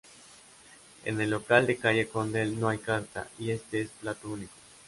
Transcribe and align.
En 1.05 1.21
el 1.21 1.29
local 1.29 1.67
de 1.67 1.77
calle 1.77 2.07
Condell 2.09 2.59
no 2.59 2.69
hay 2.69 2.79
carta 2.79 3.27
y 3.37 3.51
este 3.51 3.81
es 3.81 3.89
plato 4.01 4.29
único. 4.31 4.53